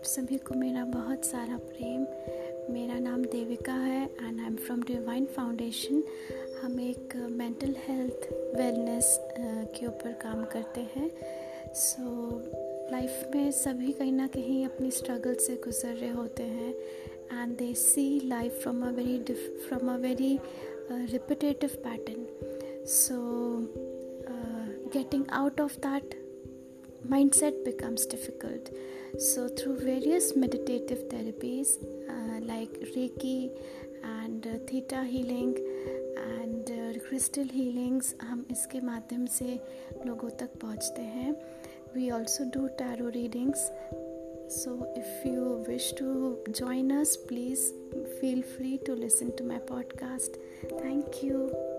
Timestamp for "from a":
18.62-18.90, 19.68-19.96